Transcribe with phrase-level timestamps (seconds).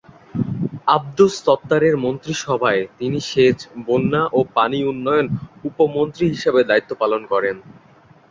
[0.87, 3.57] আবদুস সাত্তারের মন্ত্রিসভায় তিনি সেচ,
[3.87, 5.27] বন্যা ও পানি উন্নয়ন
[5.69, 7.55] উপমন্ত্রী হিসেবে দায়িত্ব পালন করেন।